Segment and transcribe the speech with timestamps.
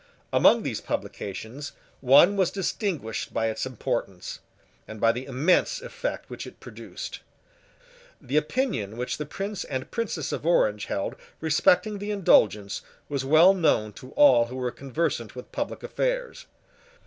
[0.33, 4.39] Among these publications, one was distinguished by its importance,
[4.87, 7.19] and by the immense effect which it produced.
[8.19, 13.53] The opinion which the Prince and Princess of Orange held respecting the Indulgence was well
[13.53, 16.47] known to all who were conversant with public affairs.